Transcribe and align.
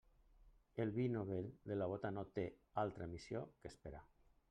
El 0.85 0.93
vi 0.95 1.05
novell 1.17 1.45
de 1.73 1.79
la 1.83 1.89
bóta 1.93 2.13
no 2.17 2.25
té 2.41 2.49
altra 2.87 3.13
missió 3.15 3.47
que 3.61 3.75
esperar. 3.77 4.07